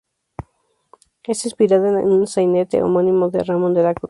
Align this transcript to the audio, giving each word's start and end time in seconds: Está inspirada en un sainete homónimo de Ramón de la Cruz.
Está 1.21 1.47
inspirada 1.47 1.89
en 2.01 2.07
un 2.11 2.25
sainete 2.25 2.81
homónimo 2.81 3.29
de 3.29 3.43
Ramón 3.43 3.75
de 3.75 3.83
la 3.83 3.93
Cruz. 3.93 3.99